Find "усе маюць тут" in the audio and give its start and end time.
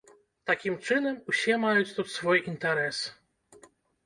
1.33-2.07